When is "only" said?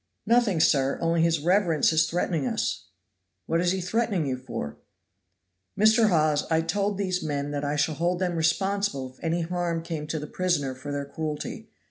0.99-1.21